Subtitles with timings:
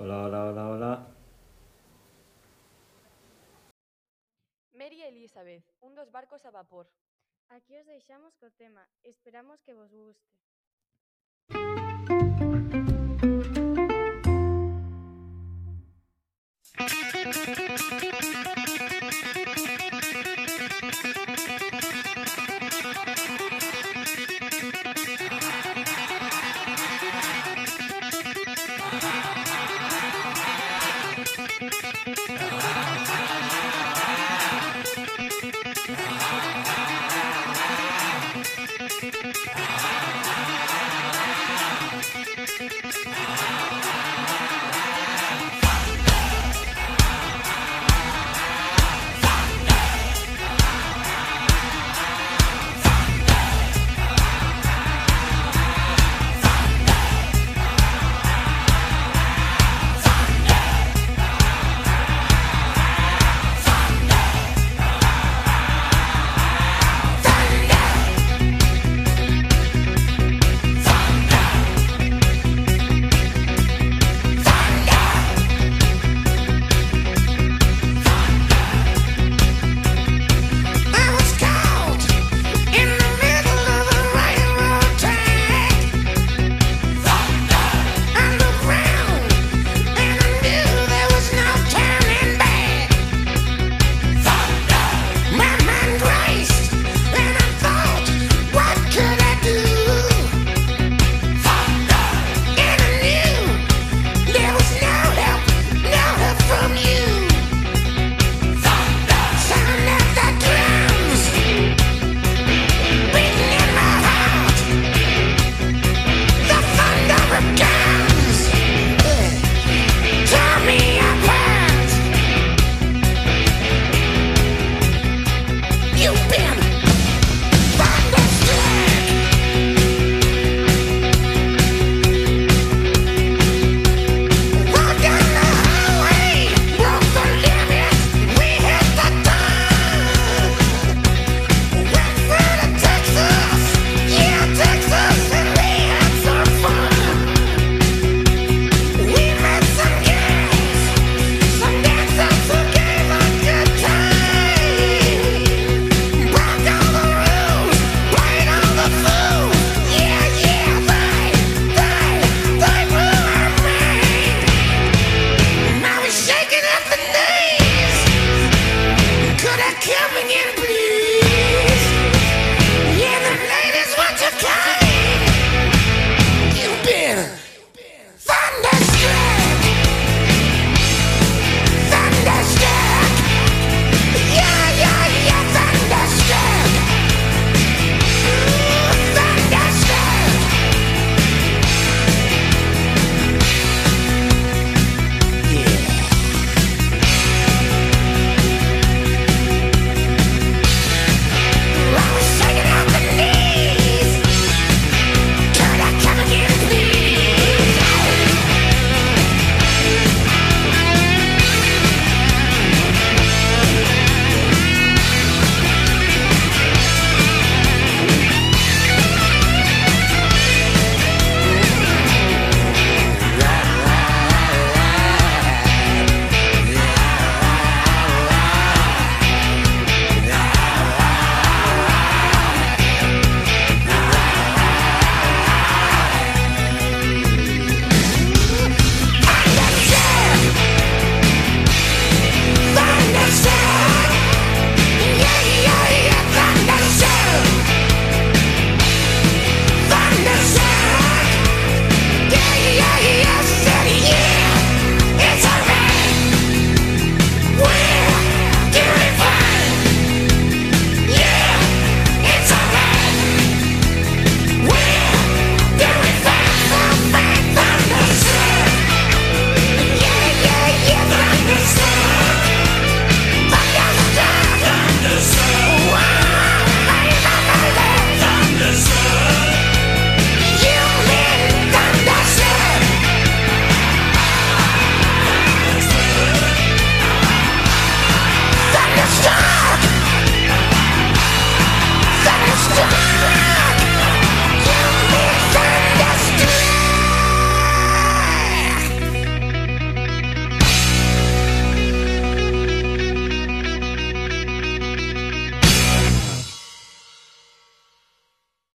[0.00, 1.06] Hola, hola, hola, hola.
[4.72, 6.86] Mary Elizabeth, un dos barcos a vapor.
[7.48, 8.86] Aquí os deixamos co tema.
[9.02, 10.22] Esperamos que vos guste.
[17.28, 17.97] Thank you.
[39.00, 39.18] でき
[45.62, 45.67] た!